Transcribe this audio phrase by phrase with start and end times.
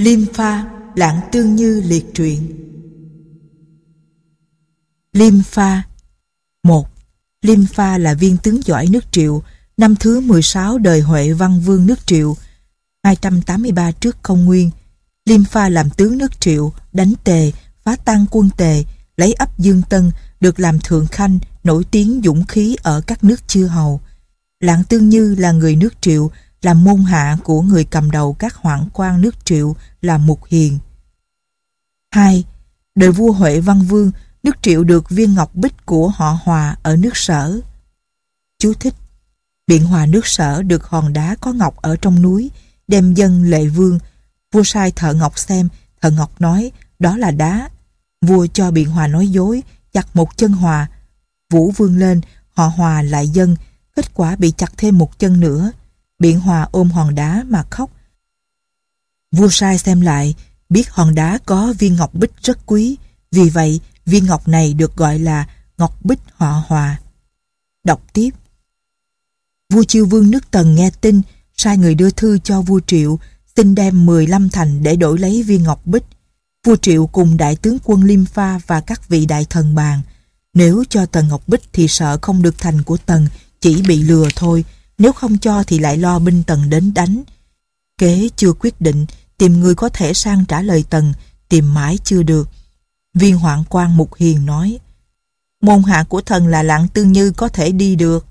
[0.00, 0.64] Liêm pha,
[0.94, 2.52] lãng tương như liệt truyện.
[5.12, 5.82] Liêm pha
[6.62, 6.88] một.
[7.42, 9.42] Liêm pha là viên tướng giỏi nước triệu
[9.76, 12.36] năm thứ 16 đời Huệ Văn Vương nước triệu
[13.02, 14.70] 283 trước công nguyên.
[15.24, 17.52] Liêm pha làm tướng nước triệu đánh tề,
[17.84, 18.84] phá tan quân tề
[19.16, 20.10] lấy ấp Dương Tân
[20.40, 24.00] được làm thượng khanh nổi tiếng dũng khí ở các nước chư hầu.
[24.60, 26.30] Lãng Tương Như là người nước triệu
[26.62, 30.78] là môn hạ của người cầm đầu các hoạn quan nước triệu là Mục Hiền.
[32.10, 32.44] 2.
[32.94, 34.10] Đời vua Huệ Văn Vương,
[34.42, 37.60] nước triệu được viên ngọc bích của họ Hòa ở nước sở.
[38.58, 38.94] Chú thích
[39.66, 42.50] Biện hòa nước sở được hòn đá có ngọc ở trong núi,
[42.88, 43.98] đem dân lệ vương.
[44.52, 45.68] Vua sai thợ ngọc xem,
[46.02, 47.68] thợ ngọc nói đó là đá.
[48.26, 50.88] Vua cho biện hòa nói dối, chặt một chân hòa.
[51.50, 52.20] Vũ vương lên,
[52.52, 53.56] họ hòa lại dân,
[53.96, 55.72] kết quả bị chặt thêm một chân nữa.
[56.18, 57.90] Biện Hòa ôm hòn đá mà khóc.
[59.32, 60.34] Vua sai xem lại,
[60.68, 62.96] biết hòn đá có viên ngọc bích rất quý,
[63.30, 67.00] vì vậy viên ngọc này được gọi là ngọc bích họ hòa.
[67.84, 68.30] Đọc tiếp.
[69.72, 71.22] Vua Chiêu Vương nước Tần nghe tin,
[71.56, 73.18] sai người đưa thư cho vua Triệu,
[73.56, 76.04] xin đem 15 thành để đổi lấy viên ngọc bích.
[76.66, 80.00] Vua Triệu cùng đại tướng quân Liêm Pha và các vị đại thần bàn.
[80.54, 83.26] Nếu cho Tần Ngọc Bích thì sợ không được thành của Tần,
[83.60, 84.64] chỉ bị lừa thôi,
[84.98, 87.22] nếu không cho thì lại lo binh tần đến đánh.
[87.98, 89.06] Kế chưa quyết định,
[89.38, 91.12] tìm người có thể sang trả lời tần,
[91.48, 92.48] tìm mãi chưa được.
[93.14, 94.78] Viên hoạn quan Mục Hiền nói,
[95.62, 98.26] môn hạ của thần là lạng tương như có thể đi được.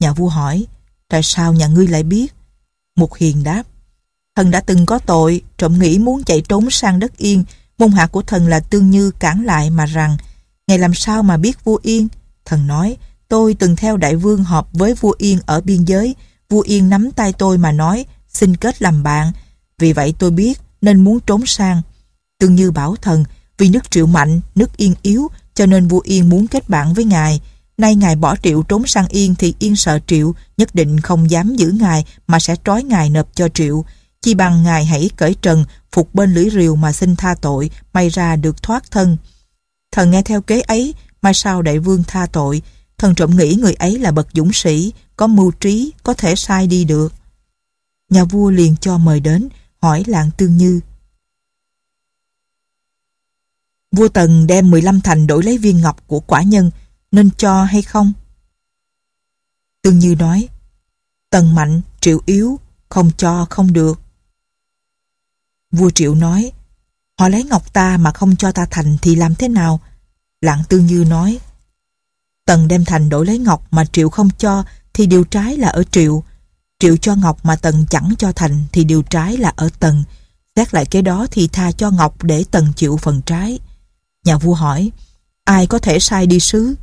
[0.00, 0.66] Nhà vua hỏi,
[1.08, 2.34] tại sao nhà ngươi lại biết?
[2.96, 3.62] Mục Hiền đáp,
[4.36, 7.44] thần đã từng có tội, trộm nghĩ muốn chạy trốn sang đất yên,
[7.78, 10.16] môn hạ của thần là tương như cản lại mà rằng,
[10.66, 12.08] ngày làm sao mà biết vua yên?
[12.44, 12.96] Thần nói,
[13.28, 16.14] Tôi từng theo đại vương họp với vua Yên ở biên giới.
[16.48, 19.32] Vua Yên nắm tay tôi mà nói xin kết làm bạn.
[19.78, 21.82] Vì vậy tôi biết nên muốn trốn sang.
[22.38, 23.24] Tương như bảo thần
[23.58, 27.04] vì nước triệu mạnh, nước Yên yếu cho nên vua Yên muốn kết bạn với
[27.04, 27.40] ngài.
[27.78, 31.56] Nay ngài bỏ triệu trốn sang Yên thì Yên sợ triệu nhất định không dám
[31.56, 33.84] giữ ngài mà sẽ trói ngài nộp cho triệu.
[34.22, 38.08] Chi bằng ngài hãy cởi trần phục bên lưỡi rìu mà xin tha tội may
[38.08, 39.16] ra được thoát thân.
[39.92, 42.62] Thần nghe theo kế ấy mai sau đại vương tha tội
[42.98, 46.66] Thần trộm nghĩ người ấy là bậc dũng sĩ, có mưu trí, có thể sai
[46.66, 47.14] đi được.
[48.08, 49.48] Nhà vua liền cho mời đến,
[49.80, 50.80] hỏi lạng tương như.
[53.92, 56.70] Vua Tần đem 15 thành đổi lấy viên ngọc của quả nhân,
[57.12, 58.12] nên cho hay không?
[59.82, 60.48] Tương Như nói,
[61.30, 64.00] Tần mạnh, triệu yếu, không cho không được.
[65.70, 66.52] Vua Triệu nói,
[67.18, 69.80] họ lấy ngọc ta mà không cho ta thành thì làm thế nào?
[70.40, 71.40] Lạng Tương Như nói,
[72.48, 74.64] Tần đem thành đổi lấy Ngọc mà Triệu không cho
[74.94, 76.22] thì điều trái là ở Triệu.
[76.78, 80.04] Triệu cho Ngọc mà Tần chẳng cho thành thì điều trái là ở Tần.
[80.56, 83.58] Xét lại cái đó thì tha cho Ngọc để Tần chịu phần trái.
[84.24, 84.90] Nhà vua hỏi,
[85.44, 86.74] ai có thể sai đi sứ?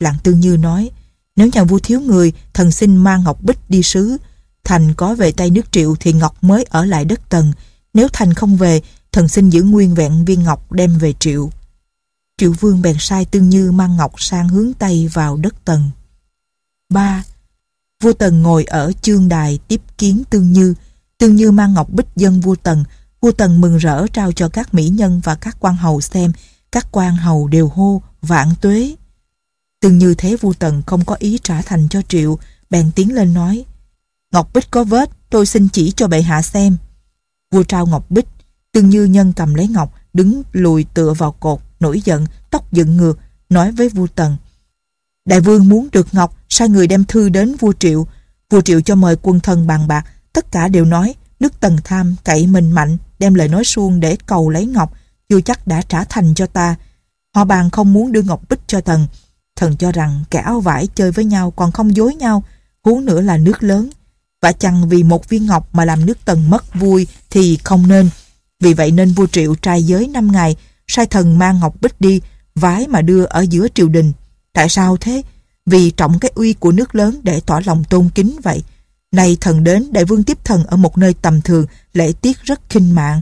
[0.00, 0.90] Lạng Tương Như nói,
[1.36, 4.16] nếu nhà vua thiếu người, thần xin mang Ngọc Bích đi sứ.
[4.64, 7.52] Thành có về tay nước Triệu thì Ngọc mới ở lại đất Tần.
[7.94, 8.80] Nếu Thành không về,
[9.12, 11.50] thần xin giữ nguyên vẹn viên Ngọc đem về Triệu.
[12.42, 15.90] Triệu Vương bèn sai Tương Như mang ngọc sang hướng Tây vào đất Tần.
[16.88, 17.24] 3.
[18.02, 20.74] Vua Tần ngồi ở chương đài tiếp kiến Tương Như.
[21.18, 22.84] Tương Như mang ngọc bích dân vua Tần.
[23.20, 26.32] Vua Tần mừng rỡ trao cho các mỹ nhân và các quan hầu xem.
[26.72, 28.96] Các quan hầu đều hô vạn tuế.
[29.80, 32.38] Tương Như thế vua Tần không có ý trả thành cho Triệu,
[32.70, 33.64] bèn tiến lên nói
[34.32, 36.76] Ngọc bích có vết, tôi xin chỉ cho bệ hạ xem.
[37.50, 38.26] Vua trao ngọc bích,
[38.72, 42.96] Tương Như nhân cầm lấy ngọc, đứng lùi tựa vào cột, nổi giận, tóc dựng
[42.96, 44.36] ngược, nói với vua Tần.
[45.24, 48.06] Đại vương muốn được Ngọc, sai người đem thư đến vua Triệu.
[48.50, 52.16] Vua Triệu cho mời quân thần bàn bạc, tất cả đều nói nước Tần tham,
[52.24, 54.94] cậy mình mạnh, đem lời nói suông để cầu lấy Ngọc,
[55.28, 56.76] chưa chắc đã trả thành cho ta.
[57.34, 59.06] Họ bàn không muốn đưa Ngọc Bích cho Tần.
[59.56, 62.44] Thần cho rằng kẻ áo vải chơi với nhau còn không dối nhau,
[62.84, 63.90] huống nữa là nước lớn.
[64.42, 68.10] Và chăng vì một viên ngọc mà làm nước Tần mất vui thì không nên.
[68.60, 70.56] Vì vậy nên vua Triệu trai giới năm ngày,
[70.92, 72.20] sai thần mang ngọc bích đi,
[72.54, 74.12] vái mà đưa ở giữa triều đình.
[74.52, 75.22] Tại sao thế?
[75.66, 78.62] Vì trọng cái uy của nước lớn để tỏ lòng tôn kính vậy.
[79.12, 82.60] nay thần đến, đại vương tiếp thần ở một nơi tầm thường, lễ tiết rất
[82.68, 83.20] khinh mạng.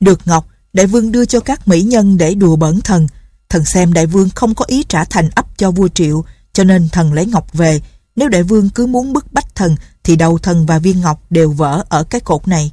[0.00, 3.06] Được ngọc, đại vương đưa cho các mỹ nhân để đùa bẩn thần.
[3.48, 6.88] Thần xem đại vương không có ý trả thành ấp cho vua triệu, cho nên
[6.88, 7.80] thần lấy ngọc về.
[8.16, 11.50] Nếu đại vương cứ muốn bức bách thần, thì đầu thần và viên ngọc đều
[11.50, 12.72] vỡ ở cái cột này.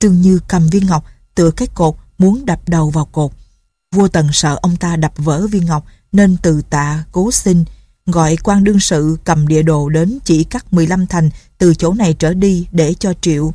[0.00, 1.04] Tương Như cầm viên ngọc
[1.34, 3.30] tựa cái cột muốn đập đầu vào cột.
[3.94, 7.64] Vua Tần sợ ông ta đập vỡ viên ngọc nên từ tạ cố xin
[8.06, 12.14] gọi quan đương sự cầm địa đồ đến chỉ cắt 15 thành từ chỗ này
[12.14, 13.52] trở đi để cho triệu.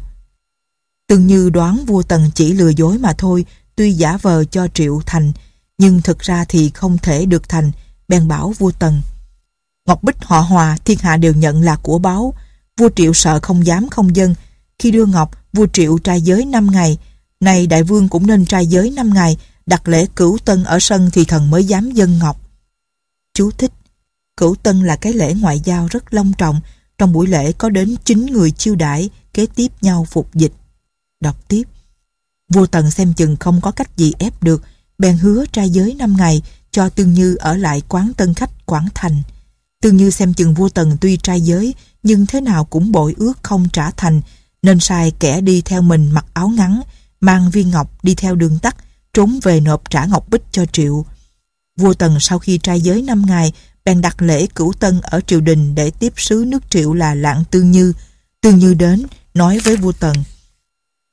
[1.08, 3.46] Từng như đoán vua Tần chỉ lừa dối mà thôi,
[3.76, 5.32] tuy giả vờ cho Triệu thành,
[5.78, 7.72] nhưng thực ra thì không thể được thành,
[8.08, 9.02] bèn bảo vua Tần.
[9.88, 12.34] Ngọc Bích họ hòa, thiên hạ đều nhận là của báo
[12.78, 14.36] Vua Triệu sợ không dám không dân.
[14.80, 16.98] Khi đưa Ngọc, vua Triệu trai giới 5 ngày.
[17.40, 21.10] Nay đại vương cũng nên trai giới 5 ngày, đặt lễ cửu tân ở sân
[21.14, 22.42] thì thần mới dám dân Ngọc.
[23.34, 23.72] Chú thích
[24.38, 26.62] Cửu tân là cái lễ ngoại giao rất long trọng.
[26.98, 30.54] Trong buổi lễ có đến 9 người chiêu đãi kế tiếp nhau phục dịch.
[31.22, 31.64] Đọc tiếp.
[32.54, 34.64] Vua Tần xem chừng không có cách gì ép được,
[34.98, 36.42] bèn hứa trai giới 5 ngày
[36.72, 39.24] cho Tương Như ở lại quán tân khách Quảng Thành.
[39.82, 43.34] Tương Như xem chừng vua Tần tuy trai giới nhưng thế nào cũng bội ước
[43.44, 44.22] không trả thành
[44.62, 46.82] nên sai kẻ đi theo mình mặc áo ngắn
[47.22, 48.76] mang viên ngọc đi theo đường tắt
[49.14, 51.06] trốn về nộp trả ngọc bích cho Triệu.
[51.78, 53.54] Vua Tần sau khi trai giới 5 ngày
[53.86, 57.44] bèn đặt lễ cửu tân ở triều đình để tiếp sứ nước Triệu là Lạng
[57.52, 57.94] Tương Như.
[58.42, 60.16] Tương Như đến nói với vua Tần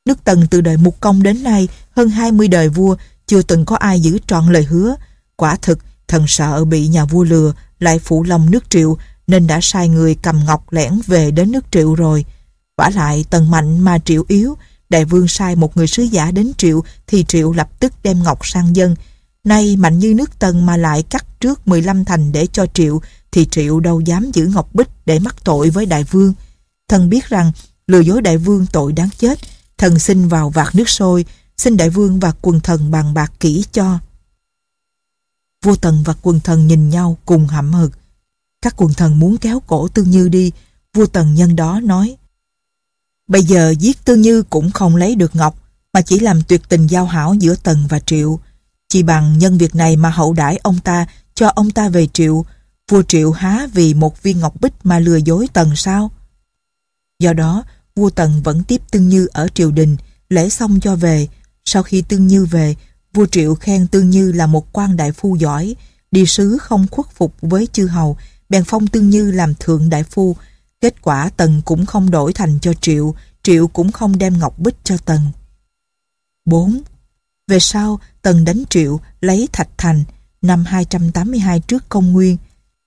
[0.04, 2.96] Nước Tần từ đời Mục Công đến nay hơn 20 đời vua
[3.26, 4.94] chưa từng có ai giữ trọn lời hứa.
[5.36, 5.78] Quả thực,
[6.08, 8.96] thần sợ bị nhà vua lừa lại phụ lòng nước triệu
[9.26, 12.24] nên đã sai người cầm ngọc lẻn về đến nước triệu rồi.
[12.76, 14.56] vả lại tần mạnh mà triệu yếu,
[14.90, 18.46] đại vương sai một người sứ giả đến triệu thì triệu lập tức đem ngọc
[18.46, 18.96] sang dân.
[19.44, 23.00] Nay mạnh như nước tần mà lại cắt trước 15 thành để cho triệu
[23.32, 26.34] thì triệu đâu dám giữ ngọc bích để mắc tội với đại vương.
[26.88, 27.52] Thần biết rằng
[27.86, 29.38] lừa dối đại vương tội đáng chết,
[29.78, 31.24] thần xin vào vạt nước sôi,
[31.56, 33.98] xin đại vương và quần thần bàn bạc kỹ cho.
[35.64, 37.92] Vua Tần và quần thần nhìn nhau cùng hậm hực.
[38.62, 40.52] Các quần thần muốn kéo cổ Tương Như đi,
[40.94, 42.16] vua Tần nhân đó nói
[43.26, 45.56] Bây giờ giết Tương Như cũng không lấy được Ngọc,
[45.92, 48.40] mà chỉ làm tuyệt tình giao hảo giữa Tần và Triệu.
[48.88, 52.44] Chỉ bằng nhân việc này mà hậu đãi ông ta, cho ông ta về Triệu,
[52.90, 56.10] vua Triệu há vì một viên ngọc bích mà lừa dối Tần sao?
[57.18, 57.64] Do đó,
[57.96, 59.96] vua Tần vẫn tiếp Tương Như ở triều đình,
[60.28, 61.28] lễ xong cho về.
[61.64, 62.74] Sau khi Tương Như về,
[63.12, 65.76] vua Triệu khen Tương Như là một quan đại phu giỏi,
[66.10, 68.16] đi sứ không khuất phục với chư hầu,
[68.48, 70.36] bèn phong Tương Như làm thượng đại phu.
[70.84, 74.74] Kết quả Tần cũng không đổi thành cho Triệu, Triệu cũng không đem ngọc bích
[74.84, 75.20] cho Tần.
[76.44, 76.82] 4.
[77.48, 80.04] Về sau, Tần đánh Triệu lấy Thạch Thành
[80.42, 82.36] năm 282 trước công nguyên.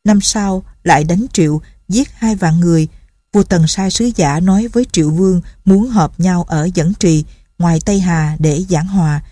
[0.04, 2.88] Năm sau lại đánh Triệu giết hai vạn người.
[3.34, 7.26] Vua Tần sai sứ giả nói với Triệu Vương muốn hợp nhau ở Dẫn Trì
[7.58, 9.24] ngoài Tây Hà để giảng hòa.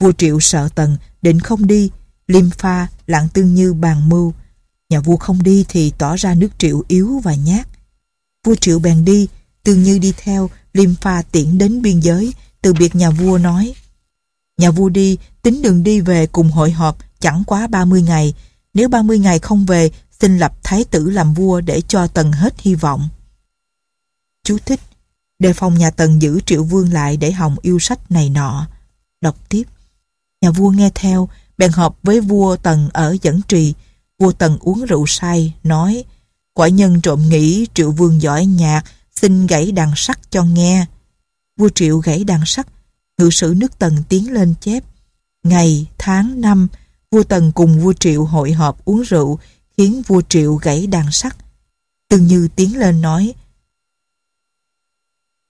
[0.00, 1.90] Vua Triệu sợ Tần, định không đi,
[2.26, 4.32] Liêm Pha, Lạng Tương Như bàn mưu.
[4.90, 7.68] Nhà vua không đi thì tỏ ra nước Triệu yếu và nhát.
[8.46, 9.28] Vua Triệu bèn đi,
[9.62, 13.74] Tương Như đi theo, Liêm Pha tiễn đến biên giới, từ biệt nhà vua nói.
[14.58, 18.34] Nhà vua đi, tính đường đi về cùng hội họp chẳng quá 30 ngày.
[18.74, 19.90] Nếu 30 ngày không về,
[20.20, 23.08] xin lập thái tử làm vua để cho Tần hết hy vọng.
[24.44, 24.80] Chú thích
[25.38, 28.66] đề phòng nhà Tần giữ Triệu Vương lại để hòng yêu sách này nọ.
[29.20, 29.64] Đọc tiếp.
[30.40, 31.28] Nhà vua nghe theo,
[31.58, 33.74] bèn họp với vua Tần ở dẫn trì.
[34.18, 36.04] Vua Tần uống rượu say, nói
[36.56, 38.82] Quả nhân trộm nghĩ Triệu Vương giỏi nhạc,
[39.20, 40.86] xin gãy đàn sắt cho nghe.
[41.56, 42.66] Vua Triệu gãy đàn sắt,
[43.18, 44.84] ngự sử nước Tần tiến lên chép.
[45.42, 46.68] Ngày, tháng, năm,
[47.10, 49.38] vua Tần cùng vua Triệu hội họp uống rượu,
[49.76, 51.36] khiến vua Triệu gãy đàn sắt.
[52.08, 53.34] Tương như tiến lên nói,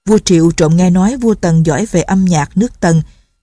[0.09, 3.02] Vua Triệu trộm nghe nói vua Tần giỏi về âm nhạc nước Tần,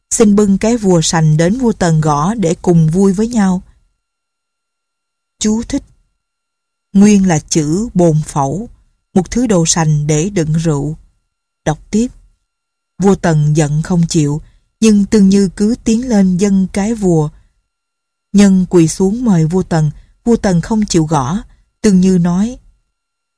[0.10, 3.62] xin bưng cái vua sành đến vua Tần gõ để cùng vui với nhau.
[5.40, 5.84] Chú thích
[6.94, 8.70] Nguyên là chữ bồn phẩu,
[9.14, 10.98] một thứ đồ sành để đựng rượu.
[11.66, 12.08] Đọc tiếp.
[13.02, 14.42] Vua Tần giận không chịu,
[14.80, 17.30] nhưng tương như cứ tiến lên dân cái vua.
[18.34, 19.92] Nhân quỳ xuống mời vua Tần,
[20.26, 21.38] vua Tần không chịu gõ,
[21.82, 22.58] tương như nói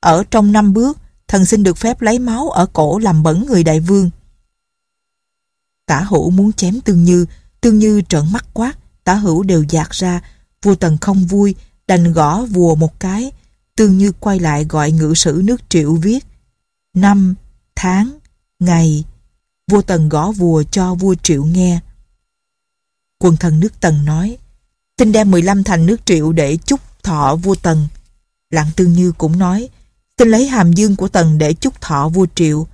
[0.00, 0.98] Ở trong năm bước,
[1.28, 4.10] thần xin được phép lấy máu ở cổ làm bẩn người đại vương.
[5.86, 7.26] Tả hữu muốn chém Tương Như,
[7.60, 10.20] Tương Như trợn mắt quát, tả hữu đều dạt ra,
[10.62, 11.54] vua Tần không vui,
[11.86, 13.32] đành gõ vua một cái,
[13.76, 16.24] Tương Như quay lại gọi ngự sử nước triệu viết
[16.96, 17.34] năm,
[17.74, 18.18] tháng,
[18.58, 19.04] ngày,
[19.70, 21.80] vua Tần gõ vùa cho vua triệu nghe.
[23.18, 24.38] Quân thần nước Tần nói,
[24.98, 27.88] xin đem 15 thành nước triệu để chúc thọ vua Tần.
[28.50, 29.68] Lạng Tương Như cũng nói,
[30.18, 32.66] xin lấy hàm dương của Tần để chúc thọ vua Triệu.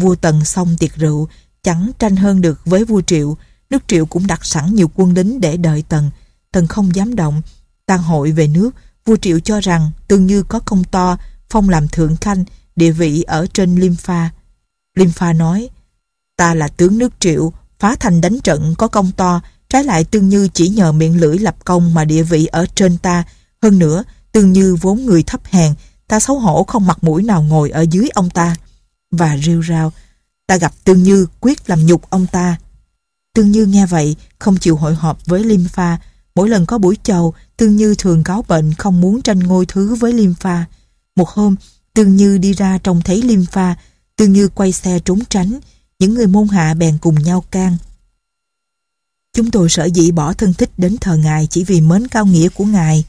[0.00, 1.28] Vua Tần xong tiệc rượu,
[1.62, 3.36] chẳng tranh hơn được với vua Triệu,
[3.70, 6.10] nước Triệu cũng đặt sẵn nhiều quân lính để đợi Tần.
[6.52, 7.42] Tần không dám động,
[7.86, 8.70] tan hội về nước,
[9.04, 11.16] vua Triệu cho rằng tương như có công to,
[11.50, 12.44] phong làm thượng khanh,
[12.76, 14.30] địa vị ở trên Liêm Pha.
[14.96, 15.68] Liêm Pha nói,
[16.36, 20.28] ta là tướng nước Triệu, phá thành đánh trận có công to, trái lại tương
[20.28, 23.24] như chỉ nhờ miệng lưỡi lập công mà địa vị ở trên ta.
[23.62, 25.74] Hơn nữa, tương như vốn người thấp hèn,
[26.08, 28.56] ta xấu hổ không mặt mũi nào ngồi ở dưới ông ta.
[29.10, 29.92] Và rêu rao,
[30.46, 32.56] ta gặp Tương Như quyết làm nhục ông ta.
[33.34, 35.98] Tương Như nghe vậy, không chịu hội họp với Liêm Pha.
[36.34, 39.94] Mỗi lần có buổi chầu, Tương Như thường cáo bệnh không muốn tranh ngôi thứ
[39.94, 40.64] với Liêm Pha.
[41.16, 41.56] Một hôm,
[41.94, 43.74] Tương Như đi ra trông thấy Liêm Pha,
[44.16, 45.58] Tương Như quay xe trốn tránh,
[45.98, 47.76] những người môn hạ bèn cùng nhau can.
[49.36, 52.48] Chúng tôi sợ dĩ bỏ thân thích đến thờ ngài chỉ vì mến cao nghĩa
[52.48, 53.04] của ngài.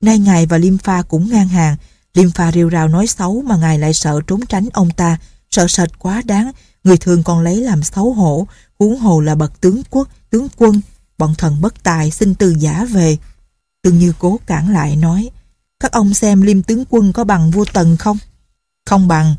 [0.00, 1.76] Nay ngài và Liêm Pha cũng ngang hàng,
[2.14, 5.18] Liêm Pha rêu rào nói xấu mà ngài lại sợ trốn tránh ông ta,
[5.50, 6.52] sợ sệt quá đáng,
[6.84, 8.46] người thường còn lấy làm xấu hổ,
[8.78, 10.80] huống hồ là bậc tướng quốc, tướng quân,
[11.22, 13.16] bọn thần bất tài xin từ giả về.
[13.82, 15.30] Tương Như cố cản lại nói,
[15.80, 18.18] các ông xem Liêm tướng quân có bằng vua Tần không?
[18.86, 19.34] Không bằng.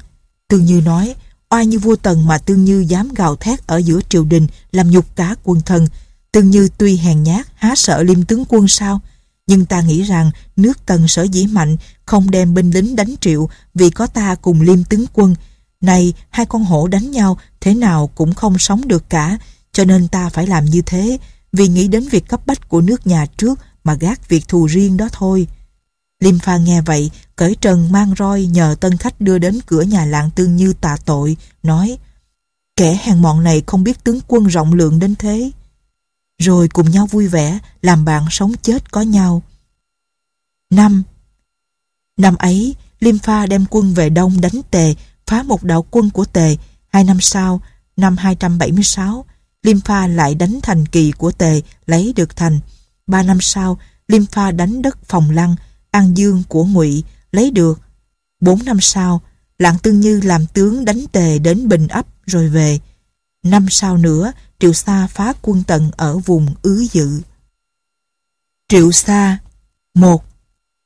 [0.47, 1.15] Tương Như nói,
[1.49, 4.91] oai như vua Tần mà Tương Như dám gào thét ở giữa triều đình làm
[4.91, 5.87] nhục cả quân thần.
[6.31, 8.99] Tương Như tuy hèn nhát, há sợ Liêm tướng quân sao?
[9.47, 13.49] Nhưng ta nghĩ rằng nước Tần sở dĩ mạnh không đem binh lính đánh triệu
[13.73, 15.35] vì có ta cùng Liêm tướng quân.
[15.81, 19.37] Này, hai con hổ đánh nhau thế nào cũng không sống được cả,
[19.71, 21.17] cho nên ta phải làm như thế,
[21.53, 24.97] vì nghĩ đến việc cấp bách của nước nhà trước mà gác việc thù riêng
[24.97, 25.47] đó thôi.
[26.19, 30.05] Liêm Pha nghe vậy, cởi trần mang roi nhờ tân khách đưa đến cửa nhà
[30.05, 31.97] lạng tương như tạ tội, nói
[32.75, 35.51] Kẻ hèn mọn này không biết tướng quân rộng lượng đến thế.
[36.37, 39.41] Rồi cùng nhau vui vẻ, làm bạn sống chết có nhau.
[40.69, 41.03] Năm
[42.17, 44.95] Năm ấy, Liêm Pha đem quân về Đông đánh Tề,
[45.27, 46.57] phá một đạo quân của Tề.
[46.87, 47.61] Hai năm sau,
[47.97, 49.25] năm 276,
[49.63, 52.59] Liêm Pha lại đánh thành kỳ của Tề, lấy được thành.
[53.07, 53.77] Ba năm sau,
[54.07, 55.55] Liêm Pha đánh đất Phòng Lăng,
[55.91, 57.81] An Dương của Ngụy lấy được.
[58.39, 59.21] Bốn năm sau,
[59.59, 62.79] Lạng Tương Như làm tướng đánh Tề đến Bình Ấp rồi về.
[63.43, 67.21] Năm sau nữa, Triệu Sa phá quân tần ở vùng Ứ Dự.
[68.69, 69.37] Triệu Sa
[69.93, 70.25] một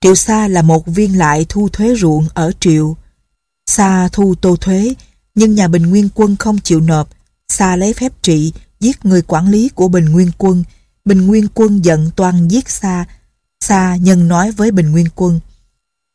[0.02, 2.98] Triệu Sa là một viên lại thu thuế ruộng ở Triệu.
[3.66, 4.94] Sa thu tô thuế,
[5.36, 7.10] nhưng nhà Bình Nguyên quân không chịu nộp.
[7.50, 10.64] Sa lấy phép trị, giết người quản lý của Bình Nguyên quân.
[11.06, 13.06] Bình Nguyên quân giận toan giết Sa.
[13.60, 15.40] Sa nhân nói với Bình Nguyên quân.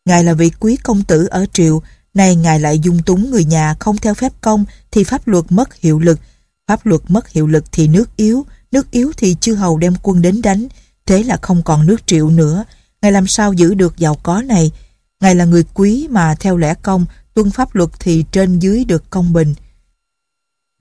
[0.05, 1.83] Ngài là vị quý công tử ở Triệu,
[2.15, 5.75] nay ngài lại dung túng người nhà không theo phép công thì pháp luật mất
[5.75, 6.21] hiệu lực.
[6.69, 10.23] Pháp luật mất hiệu lực thì nước yếu, nước yếu thì chư hầu đem quân
[10.23, 10.69] đến đánh,
[11.07, 12.65] thế là không còn nước Triệu nữa.
[13.03, 14.71] Ngài làm sao giữ được giàu có này?
[15.21, 19.11] Ngài là người quý mà theo lẽ công, tuân pháp luật thì trên dưới được
[19.11, 19.55] công bình.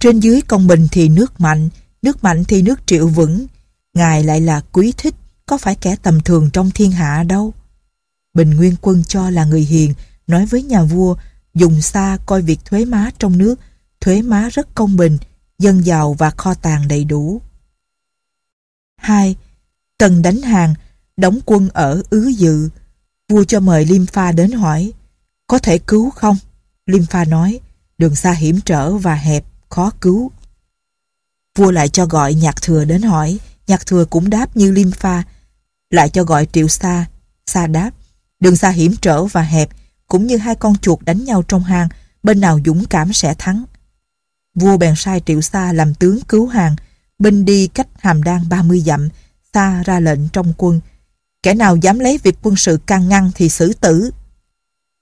[0.02, 1.70] Trên dưới công bình thì nước mạnh,
[2.02, 3.46] nước mạnh thì nước triệu vững.
[3.94, 5.16] Ngài lại là quý thích,
[5.46, 7.54] có phải kẻ tầm thường trong thiên hạ đâu.
[8.34, 9.94] Bình Nguyên Quân cho là người hiền,
[10.28, 11.16] nói với nhà vua,
[11.54, 13.60] dùng xa coi việc thuế má trong nước,
[14.00, 15.18] thuế má rất công bình,
[15.60, 17.42] dân giàu và kho tàng đầy đủ.
[18.98, 19.36] 2.
[19.98, 20.74] Tần đánh hàng,
[21.18, 22.70] đóng quân ở Ứ Dự.
[23.30, 24.94] Vua cho mời Liêm Pha đến hỏi,
[25.48, 26.38] có thể cứu không?
[26.86, 27.60] Liêm Pha nói,
[27.98, 30.32] đường xa hiểm trở và hẹp, khó cứu.
[31.58, 35.24] Vua lại cho gọi nhạc thừa đến hỏi, nhạc thừa cũng đáp như Liêm Pha,
[35.90, 37.06] lại cho gọi triệu xa,
[37.46, 37.92] xa đáp,
[38.40, 39.70] đường xa hiểm trở và hẹp,
[40.08, 41.88] cũng như hai con chuột đánh nhau trong hang,
[42.24, 43.64] bên nào dũng cảm sẽ thắng.
[44.56, 46.76] Vua bèn sai triệu xa làm tướng cứu hàng,
[47.20, 49.10] binh đi cách hàm đan 30 dặm,
[49.54, 50.80] xa ra lệnh trong quân.
[51.44, 54.12] Kẻ nào dám lấy việc quân sự can ngăn thì xử tử.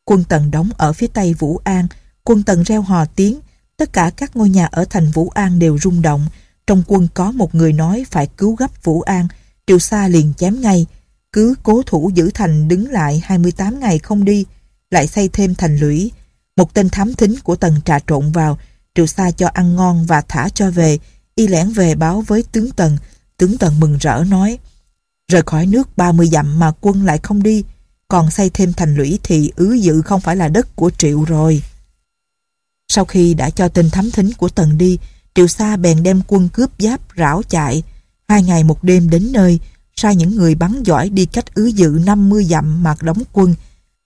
[0.06, 1.88] Quân Tần đóng ở phía tây Vũ An,
[2.24, 3.40] quân Tần reo hò tiếng,
[3.80, 6.26] tất cả các ngôi nhà ở thành Vũ An đều rung động.
[6.68, 9.28] Trong quân có một người nói phải cứu gấp Vũ An,
[9.68, 10.86] Triệu Sa liền chém ngay.
[11.34, 14.46] Cứ cố thủ giữ thành đứng lại 28 ngày không đi,
[14.92, 16.12] lại xây thêm thành lũy.
[16.56, 18.58] Một tên thám thính của Tần trà trộn vào,
[18.96, 21.00] Triệu Sa cho ăn ngon và thả cho về,
[21.36, 22.98] y lẻn về báo với tướng Tần.
[23.38, 24.58] Tướng Tần mừng rỡ nói,
[25.32, 27.64] rời khỏi nước 30 dặm mà quân lại không đi,
[28.08, 31.62] còn xây thêm thành lũy thì ứ dự không phải là đất của Triệu rồi.
[32.90, 34.98] Sau khi đã cho tên thám thính của Tần đi,
[35.36, 37.84] Triệu Sa bèn đem quân cướp giáp rảo chạy,
[38.28, 39.60] hai ngày một đêm đến nơi,
[39.96, 43.56] sai những người bắn giỏi đi cách ứ dự 50 dặm mà đóng quân.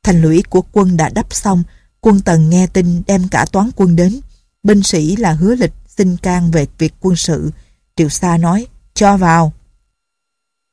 [0.04, 1.64] Thành lũy của quân đã đắp xong,
[2.02, 4.20] quân Tần nghe tin đem cả toán quân đến.
[4.64, 7.52] Binh sĩ là hứa lịch xin can về việc quân sự.
[7.96, 9.54] Triệu Sa nói, cho vào.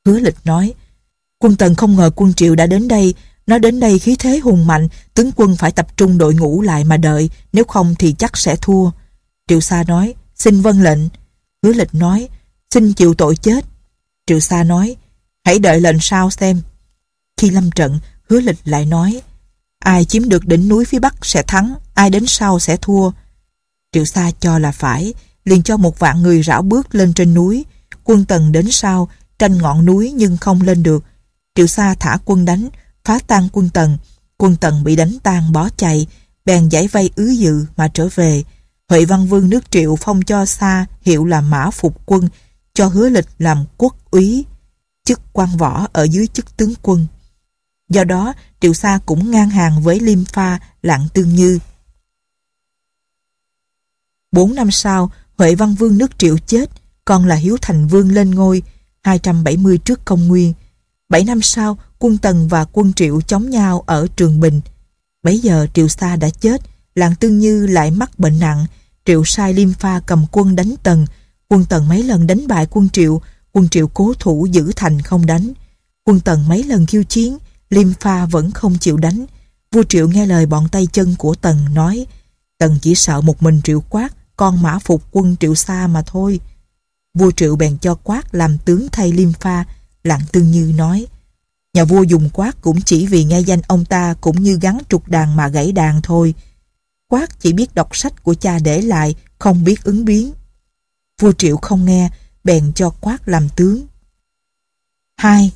[0.05, 0.73] Hứa lịch nói,
[1.39, 3.13] quân Tần không ngờ quân Triệu đã đến đây,
[3.51, 6.83] nó đến đây khí thế hùng mạnh, tướng quân phải tập trung đội ngũ lại
[6.83, 8.91] mà đợi, nếu không thì chắc sẽ thua.
[9.47, 10.99] Triệu Sa nói, xin vâng lệnh.
[11.63, 12.29] Hứa lịch nói,
[12.73, 13.65] xin chịu tội chết.
[14.27, 14.95] Triệu Sa nói,
[15.45, 16.61] hãy đợi lệnh sau xem.
[17.37, 19.21] Khi lâm trận, hứa lịch lại nói,
[19.79, 23.11] ai chiếm được đỉnh núi phía Bắc sẽ thắng, ai đến sau sẽ thua.
[23.91, 25.13] Triệu Sa cho là phải,
[25.45, 27.65] liền cho một vạn người rảo bước lên trên núi.
[28.03, 31.03] Quân Tần đến sau, tranh ngọn núi nhưng không lên được.
[31.55, 32.69] Triệu Sa thả quân đánh,
[33.05, 33.97] phá tan quân Tần.
[34.37, 36.07] Quân Tần bị đánh tan bó chạy,
[36.45, 38.43] bèn giải vây ứ dự mà trở về.
[38.89, 42.29] Huệ Văn Vương nước Triệu phong cho Sa hiệu là Mã Phục Quân,
[42.73, 44.45] cho hứa lịch làm quốc úy,
[45.03, 47.07] chức quan võ ở dưới chức tướng quân.
[47.89, 51.59] Do đó, Triệu Sa cũng ngang hàng với Liêm Pha, Lạng Tương Như.
[54.31, 56.69] Bốn năm sau, Huệ Văn Vương nước Triệu chết,
[57.05, 58.63] còn là Hiếu Thành Vương lên ngôi,
[59.01, 60.53] 270 trước công nguyên.
[61.09, 64.61] Bảy năm sau, quân Tần và quân Triệu chống nhau ở Trường Bình.
[65.23, 66.61] Bấy giờ Triệu Sa đã chết,
[66.95, 68.65] Lạng Tương Như lại mắc bệnh nặng,
[69.05, 71.05] Triệu sai Liêm Pha cầm quân đánh Tần,
[71.47, 75.25] quân Tần mấy lần đánh bại quân Triệu, quân Triệu cố thủ giữ thành không
[75.25, 75.51] đánh.
[76.03, 77.37] Quân Tần mấy lần khiêu chiến,
[77.69, 79.25] Liêm Pha vẫn không chịu đánh.
[79.71, 82.05] Vua Triệu nghe lời bọn tay chân của Tần nói,
[82.57, 86.39] Tần chỉ sợ một mình Triệu Quát, con mã phục quân Triệu Sa mà thôi.
[87.17, 89.65] Vua Triệu bèn cho Quát làm tướng thay Liêm Pha,
[90.03, 91.07] Lạng Tương Như nói,
[91.73, 95.07] Nhà vua dùng Quát cũng chỉ vì nghe danh ông ta cũng như gắn trục
[95.07, 96.33] đàn mà gãy đàn thôi.
[97.07, 100.33] Quát chỉ biết đọc sách của cha để lại, không biết ứng biến.
[101.21, 102.09] Vua Triệu không nghe,
[102.43, 103.85] bèn cho Quát làm tướng.
[105.17, 105.51] 2.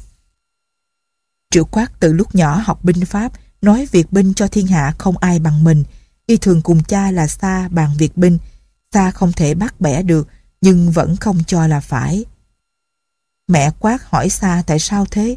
[1.51, 3.31] Triệu Quát từ lúc nhỏ học binh pháp,
[3.61, 5.83] nói việc binh cho thiên hạ không ai bằng mình.
[6.25, 8.37] Y thường cùng cha là xa bàn việc binh.
[8.93, 10.27] Xa không thể bắt bẻ được,
[10.61, 12.25] nhưng vẫn không cho là phải.
[13.47, 15.35] Mẹ Quát hỏi Sa tại sao thế?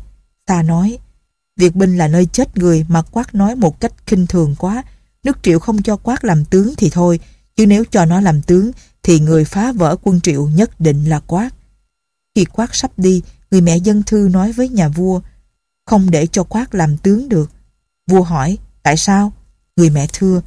[0.49, 0.99] Ta nói,
[1.57, 4.83] việc binh là nơi chết người mà Quát nói một cách khinh thường quá.
[5.25, 7.21] Nước Triệu không cho Quát làm tướng thì thôi,
[7.57, 8.71] chứ nếu cho nó làm tướng
[9.03, 11.51] thì người phá vỡ quân Triệu nhất định là Quát.
[12.35, 15.21] Khi Quát sắp đi, người mẹ dân thư nói với nhà vua,
[15.87, 17.51] không để cho Quát làm tướng được.
[18.11, 19.33] Vua hỏi, tại sao?
[19.77, 20.43] Người mẹ thưa,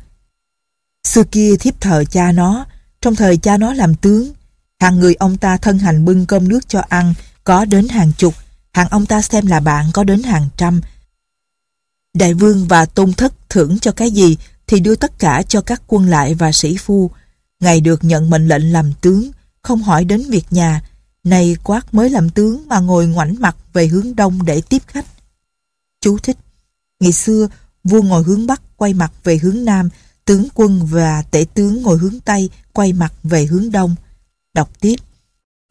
[1.04, 2.66] xưa kia thiếp thờ cha nó,
[3.02, 4.32] trong thời cha nó làm tướng,
[4.80, 8.34] hàng người ông ta thân hành bưng cơm nước cho ăn, có đến hàng chục,
[8.74, 10.82] hàng ông ta xem là bạn có đến hàng trăm.
[12.14, 14.38] Đại vương và tôn thất thưởng cho cái gì
[14.68, 17.12] thì đưa tất cả cho các quân lại và sĩ phu.
[17.60, 20.82] Ngài được nhận mệnh lệnh làm tướng, không hỏi đến việc nhà.
[21.24, 25.06] Này quát mới làm tướng mà ngồi ngoảnh mặt về hướng đông để tiếp khách.
[26.02, 26.38] Chú thích.
[27.00, 27.48] Ngày xưa,
[27.84, 29.90] vua ngồi hướng bắc quay mặt về hướng nam,
[30.26, 33.96] tướng quân và tể tướng ngồi hướng tây quay mặt về hướng đông.
[34.54, 34.96] Đọc tiếp.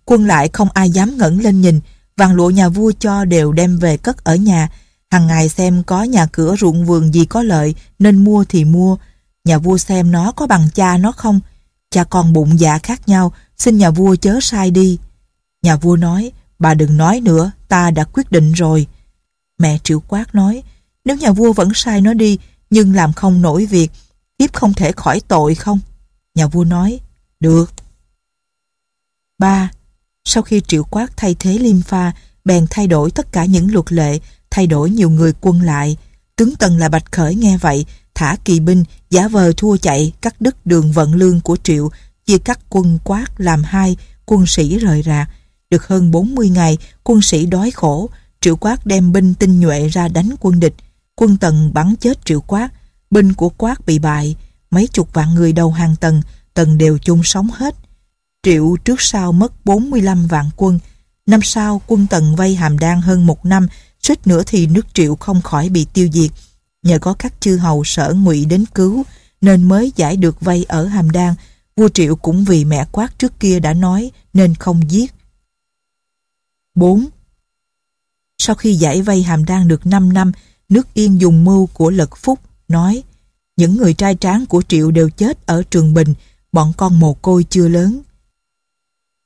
[0.05, 1.81] Quân lại không ai dám ngẩng lên nhìn,
[2.21, 4.69] vàng lụa nhà vua cho đều đem về cất ở nhà,
[5.11, 8.97] hàng ngày xem có nhà cửa ruộng vườn gì có lợi nên mua thì mua.
[9.45, 11.41] Nhà vua xem nó có bằng cha nó không.
[11.91, 14.99] Cha con bụng dạ khác nhau, xin nhà vua chớ sai đi.
[15.63, 18.87] Nhà vua nói, bà đừng nói nữa, ta đã quyết định rồi.
[19.59, 20.63] Mẹ triệu quát nói,
[21.05, 22.39] nếu nhà vua vẫn sai nó đi,
[22.71, 23.91] nhưng làm không nổi việc,
[24.37, 25.81] tiếp không thể khỏi tội không?
[26.35, 27.01] Nhà vua nói,
[27.41, 27.73] được.
[29.39, 29.71] 3.
[30.33, 32.12] Sau khi triệu quát thay thế Liêm Pha,
[32.45, 34.19] bèn thay đổi tất cả những luật lệ,
[34.51, 35.97] thay đổi nhiều người quân lại.
[36.37, 40.40] Tướng Tần là Bạch Khởi nghe vậy, thả kỳ binh, giả vờ thua chạy, cắt
[40.40, 41.90] đứt đường vận lương của Triệu,
[42.27, 45.29] chia cắt quân quát làm hai, quân sĩ rời rạc.
[45.71, 50.09] Được hơn 40 ngày, quân sĩ đói khổ, Triệu quát đem binh tinh nhuệ ra
[50.09, 50.75] đánh quân địch.
[51.14, 52.69] Quân Tần bắn chết Triệu quát,
[53.11, 54.37] binh của quát bị bại,
[54.71, 56.23] mấy chục vạn người đầu hàng Tần,
[56.55, 57.75] Tần đều chung sống hết.
[58.42, 60.79] Triệu trước sau mất 45 vạn quân,
[61.26, 63.68] năm sau quân Tần vây Hàm Đan hơn một năm,
[64.03, 66.31] suýt nữa thì nước Triệu không khỏi bị tiêu diệt.
[66.83, 69.03] Nhờ có các chư hầu sở ngụy đến cứu,
[69.40, 71.35] nên mới giải được vây ở Hàm Đan.
[71.76, 75.14] Vua Triệu cũng vì mẹ quát trước kia đã nói nên không giết.
[76.74, 77.07] 4.
[78.38, 80.33] Sau khi giải vây Hàm Đan được 5 năm,
[80.68, 83.03] nước Yên dùng mưu của Lật Phúc, nói
[83.57, 86.14] những người trai tráng của Triệu đều chết ở Trường Bình,
[86.53, 88.00] bọn con mồ côi chưa lớn.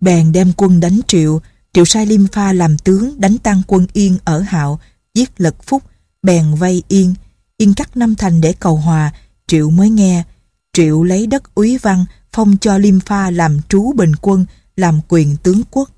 [0.04, 1.40] Bèn đem quân đánh Triệu,
[1.72, 4.80] Triệu sai Liêm Pha làm tướng đánh tan quân Yên ở Hạo,
[5.14, 5.82] giết Lật Phúc,
[6.22, 7.14] bèn vây Yên.
[7.56, 9.12] Yên cắt năm thành để cầu hòa,
[9.46, 10.24] Triệu mới nghe.
[10.72, 15.36] Triệu lấy đất úy văn, phong cho Liêm Pha làm trú bình quân, làm quyền
[15.36, 15.90] tướng quốc.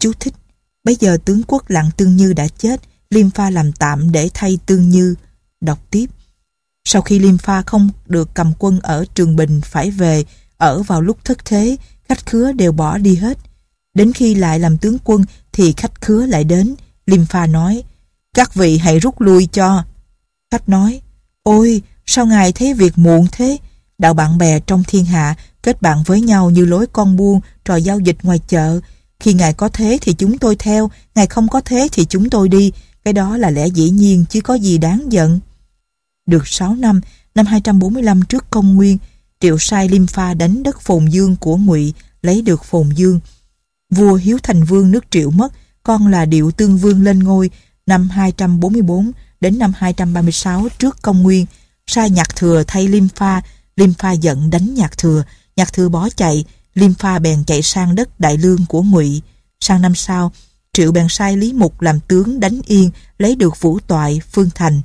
[0.00, 0.34] Chú thích,
[0.84, 2.80] bây giờ tướng quốc Lạng Tương Như đã chết,
[3.10, 5.14] Liêm Pha làm tạm để thay Tương Như.
[5.60, 6.06] Đọc tiếp.
[6.84, 10.24] Sau khi Liêm Pha không được cầm quân ở Trường Bình phải về,
[10.56, 11.76] ở vào lúc thất thế,
[12.08, 13.38] khách khứa đều bỏ đi hết.
[13.94, 16.74] Đến khi lại làm tướng quân thì khách khứa lại đến.
[17.06, 17.82] Liêm Pha nói,
[18.34, 19.84] các vị hãy rút lui cho.
[20.50, 21.00] Khách nói,
[21.42, 23.58] ôi, sao ngài thấy việc muộn thế?
[23.98, 27.76] Đạo bạn bè trong thiên hạ kết bạn với nhau như lối con buôn, trò
[27.76, 28.80] giao dịch ngoài chợ.
[29.20, 32.48] Khi ngài có thế thì chúng tôi theo, ngài không có thế thì chúng tôi
[32.48, 32.72] đi.
[33.04, 35.40] Cái đó là lẽ dĩ nhiên chứ có gì đáng giận.
[36.26, 37.00] Được 6 năm,
[37.34, 38.98] năm 245 trước công nguyên,
[39.40, 43.20] Triệu sai Liêm Pha đánh đất Phồn Dương của Ngụy, lấy được Phồn Dương.
[43.90, 47.50] Vua Hiếu Thành Vương nước Triệu mất, con là Điệu Tương Vương lên ngôi
[47.86, 51.46] năm 244 đến năm 236 trước công nguyên,
[51.86, 53.42] sai nhạc thừa thay Liêm Pha,
[53.76, 55.24] Liêm Pha giận đánh Nhạc Thừa,
[55.56, 56.44] Nhạc Thừa bó chạy,
[56.74, 59.22] Liêm Pha bèn chạy sang đất Đại Lương của Ngụy.
[59.60, 60.32] Sang năm sau,
[60.72, 64.82] Triệu bèn sai Lý Mục làm tướng đánh Yên, lấy được Vũ Toại, Phương Thành.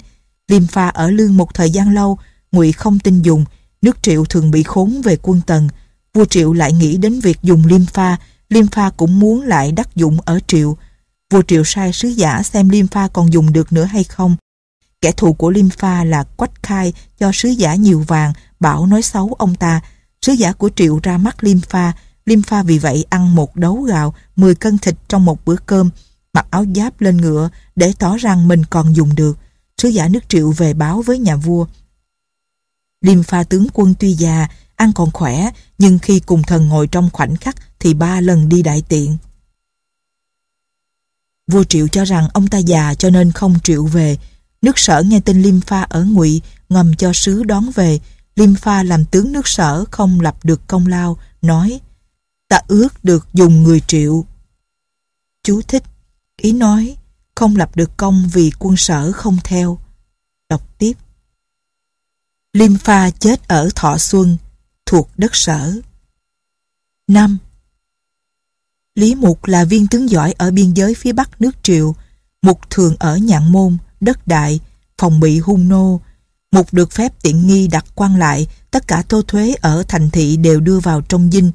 [0.48, 2.18] Liêm Pha ở Lương một thời gian lâu,
[2.52, 3.46] Ngụy không tin dùng,
[3.82, 5.68] nước Triệu thường bị khốn về quân Tần.
[6.14, 8.18] Vua Triệu lại nghĩ đến việc dùng Liêm Pha,
[8.50, 10.78] Liêm Pha cũng muốn lại đắc dụng ở Triệu.
[11.30, 14.36] Vua Triệu sai sứ giả xem Liêm Pha còn dùng được nữa hay không.
[15.02, 19.02] Kẻ thù của Liêm Pha là Quách Khai cho sứ giả nhiều vàng, bảo nói
[19.02, 19.82] xấu ông ta.
[20.22, 21.94] Sứ giả của Triệu ra mắt Liêm Pha,
[22.26, 25.90] Liêm Pha vì vậy ăn một đấu gạo, 10 cân thịt trong một bữa cơm,
[26.34, 29.38] mặc áo giáp lên ngựa để tỏ rằng mình còn dùng được.
[29.78, 31.66] Sứ giả nước Triệu về báo với nhà vua.
[33.02, 37.10] Liêm Pha tướng quân tuy già, ăn còn khỏe, nhưng khi cùng thần ngồi trong
[37.14, 39.18] khoảnh khắc thì ba lần đi đại tiện.
[41.48, 44.18] Vua Triệu cho rằng ông ta già cho nên không triệu về.
[44.62, 48.00] Nước sở nghe tin Liêm Pha ở ngụy ngầm cho sứ đón về.
[48.36, 51.80] Liêm Pha làm tướng nước sở không lập được công lao, nói
[52.48, 54.26] ta ước được dùng người triệu.
[55.44, 55.84] Chú thích,
[56.38, 56.98] ý nói
[57.36, 59.80] không lập được công vì quân sở không theo.
[60.50, 60.94] Đọc tiếp.
[62.54, 64.38] Liêm Pha chết ở Thọ Xuân,
[64.86, 65.74] thuộc đất sở.
[67.08, 67.38] 5.
[68.96, 71.96] Lý Mục là viên tướng giỏi ở biên giới phía bắc nước Triệu.
[72.42, 74.60] Mục thường ở Nhạn Môn, đất đại,
[74.98, 76.02] phòng bị hung nô.
[76.52, 80.38] Mục được phép tiện nghi đặt quan lại, tất cả tô thuế ở thành thị
[80.38, 81.52] đều đưa vào trong dinh,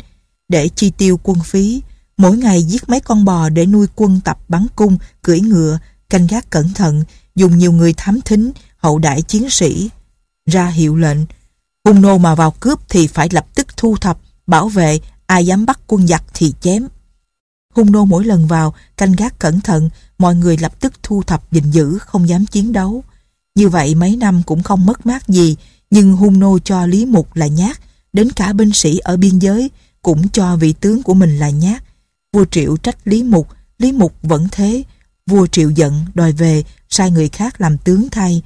[0.49, 1.83] để chi tiêu quân phí.
[2.17, 5.79] Mỗi ngày giết mấy con bò để nuôi quân tập bắn cung, cưỡi ngựa,
[6.11, 7.05] canh gác cẩn thận,
[7.35, 9.91] dùng nhiều người thám thính, hậu đại chiến sĩ.
[10.47, 11.19] Ra hiệu lệnh,
[11.85, 15.67] hung nô mà vào cướp thì phải lập tức thu thập, bảo vệ, ai dám
[15.67, 16.87] bắt quân giặc thì chém.
[17.75, 21.53] Hung nô mỗi lần vào, canh gác cẩn thận, mọi người lập tức thu thập
[21.53, 23.05] gìn giữ, không dám chiến đấu.
[23.55, 25.57] Như vậy mấy năm cũng không mất mát gì,
[25.91, 27.81] nhưng hung nô cho Lý Mục là nhát,
[28.13, 29.71] đến cả binh sĩ ở biên giới
[30.03, 31.83] cũng cho vị tướng của mình là nhát.
[32.33, 34.83] Vua Triệu trách Lý Mục, Lý Mục vẫn thế.
[35.27, 38.43] Vua Triệu giận, đòi về, sai người khác làm tướng thay.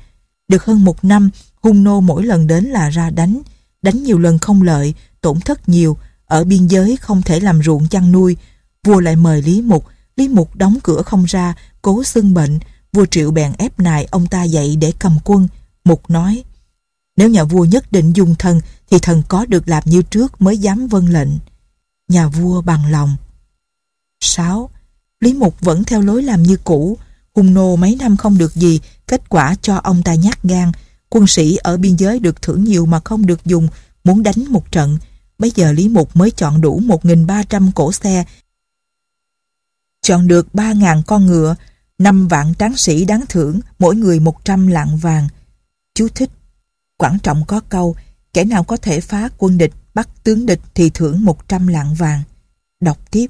[0.48, 3.42] Được hơn một năm, hung nô mỗi lần đến là ra đánh.
[3.82, 5.96] Đánh nhiều lần không lợi, tổn thất nhiều,
[6.26, 8.36] ở biên giới không thể làm ruộng chăn nuôi,
[8.86, 9.84] Vua lại mời Lý Mục,
[10.16, 12.58] Lý Mục đóng cửa không ra, cố xưng bệnh,
[12.92, 15.48] vua Triệu bèn ép nài ông ta dậy để cầm quân.
[15.84, 16.44] Mục nói,
[17.16, 20.58] nếu nhà vua nhất định dùng thần thì thần có được làm như trước mới
[20.58, 21.28] dám vâng lệnh.
[22.08, 23.16] Nhà vua bằng lòng.
[24.20, 24.70] 6.
[25.20, 26.98] Lý Mục vẫn theo lối làm như cũ,
[27.34, 30.72] hung nô mấy năm không được gì, kết quả cho ông ta nhát gan.
[31.10, 33.68] Quân sĩ ở biên giới được thưởng nhiều mà không được dùng,
[34.04, 34.98] muốn đánh một trận.
[35.38, 38.24] Bây giờ Lý Mục mới chọn đủ 1.300 cổ xe
[40.10, 41.54] chọn được 3.000 con ngựa,
[41.98, 45.28] 5 vạn tráng sĩ đáng thưởng, mỗi người 100 lạng vàng.
[45.94, 46.30] Chú thích.
[46.96, 47.96] Quảng trọng có câu,
[48.32, 52.22] kẻ nào có thể phá quân địch, bắt tướng địch thì thưởng 100 lạng vàng.
[52.80, 53.26] Đọc tiếp.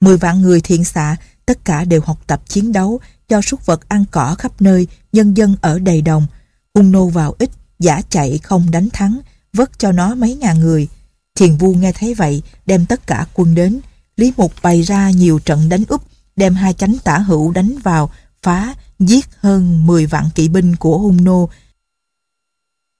[0.00, 3.88] 10 vạn người thiện xạ, tất cả đều học tập chiến đấu, cho súc vật
[3.88, 6.26] ăn cỏ khắp nơi, nhân dân ở đầy đồng.
[6.74, 9.20] Hung nô vào ít, giả chạy không đánh thắng,
[9.52, 10.88] vất cho nó mấy ngàn người.
[11.34, 13.80] Thiền vu nghe thấy vậy, đem tất cả quân đến.
[14.16, 16.02] Lý Mục bày ra nhiều trận đánh úp,
[16.36, 18.10] đem hai cánh tả hữu đánh vào,
[18.42, 21.48] phá, giết hơn 10 vạn kỵ binh của hung nô.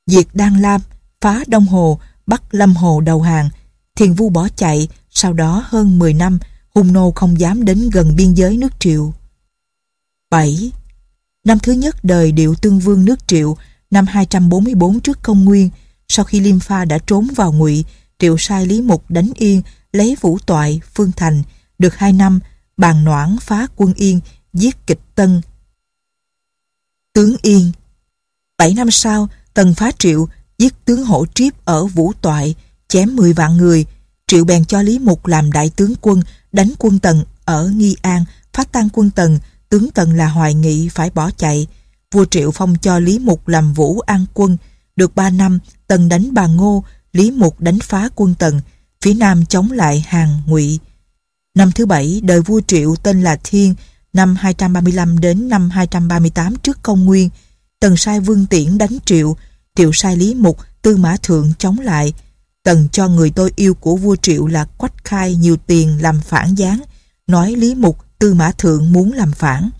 [0.06, 0.80] Diệt Đan Lam,
[1.20, 3.50] phá Đông Hồ, bắt Lâm Hồ đầu hàng.
[3.96, 6.38] Thiền Vu bỏ chạy, sau đó hơn 10 năm,
[6.74, 9.12] hung nô không dám đến gần biên giới nước Triệu.
[10.30, 10.72] 7.
[11.44, 13.56] Năm thứ nhất đời Điệu Tương Vương nước Triệu,
[13.90, 15.70] năm 244 trước công nguyên,
[16.08, 17.84] sau khi Liêm Pha đã trốn vào ngụy,
[18.18, 21.42] Triệu sai Lý Mục đánh Yên, lấy Vũ Toại, Phương Thành,
[21.78, 22.40] được hai năm,
[22.76, 24.20] bàn noãn phá quân Yên,
[24.52, 25.40] giết kịch Tân.
[27.12, 27.72] Tướng Yên
[28.58, 32.54] Bảy năm sau, Tần phá Triệu, giết tướng Hổ Triếp ở Vũ Toại,
[32.88, 33.84] chém 10 vạn người.
[34.26, 36.22] Triệu bèn cho Lý Mục làm đại tướng quân,
[36.52, 39.38] đánh quân Tần ở Nghi An, phát tan quân Tần,
[39.70, 41.66] tướng Tần là Hoài Nghị phải bỏ chạy.
[42.12, 44.56] Vua Triệu phong cho Lý Mục làm Vũ An quân.
[44.96, 48.60] Được 3 năm, Tần đánh bà Ngô, Lý Mục đánh phá quân Tần,
[49.00, 50.78] phía Nam chống lại hàng Ngụy.
[51.54, 53.74] Năm thứ bảy, đời vua Triệu tên là Thiên,
[54.12, 57.30] năm 235 đến năm 238 trước công nguyên,
[57.80, 59.36] Tần sai Vương Tiễn đánh Triệu,
[59.74, 62.12] Triệu sai Lý Mục, Tư Mã Thượng chống lại.
[62.62, 66.54] Tần cho người tôi yêu của vua Triệu là Quách Khai nhiều tiền làm phản
[66.54, 66.80] gián,
[67.26, 69.70] nói Lý Mục, Tư Mã Thượng muốn làm phản.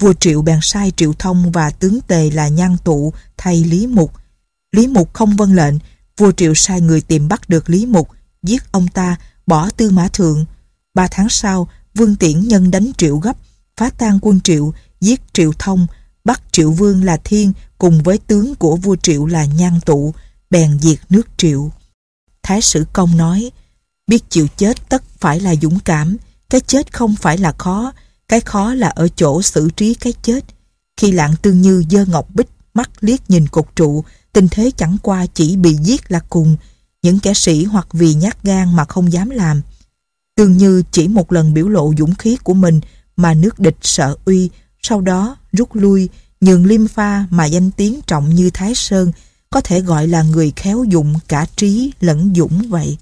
[0.00, 4.12] Vua Triệu bèn sai Triệu Thông và tướng Tề là Nhan Tụ thay Lý Mục.
[4.72, 5.74] Lý Mục không vâng lệnh,
[6.16, 8.08] vua Triệu sai người tìm bắt được Lý Mục,
[8.42, 10.44] giết ông ta, bỏ Tư Mã Thượng,
[10.94, 13.36] Ba tháng sau, Vương Tiễn nhân đánh Triệu Gấp,
[13.76, 15.86] phá tan quân Triệu, giết Triệu Thông,
[16.24, 20.14] bắt Triệu Vương là Thiên cùng với tướng của vua Triệu là Nhan Tụ,
[20.50, 21.70] bèn diệt nước triệu.
[22.42, 23.50] Thái sử công nói,
[24.06, 26.16] biết chịu chết tất phải là dũng cảm,
[26.50, 27.92] cái chết không phải là khó,
[28.28, 30.44] cái khó là ở chỗ xử trí cái chết.
[30.96, 34.96] Khi lạng tương như dơ ngọc bích, mắt liếc nhìn cột trụ, tình thế chẳng
[35.02, 36.56] qua chỉ bị giết là cùng,
[37.02, 39.60] những kẻ sĩ hoặc vì nhát gan mà không dám làm.
[40.36, 42.80] Tương như chỉ một lần biểu lộ dũng khí của mình
[43.16, 44.50] mà nước địch sợ uy,
[44.82, 46.08] sau đó rút lui,
[46.40, 49.12] nhường Liêm Pha mà danh tiếng trọng như Thái Sơn,
[49.50, 52.96] có thể gọi là người khéo dụng cả trí lẫn dũng vậy.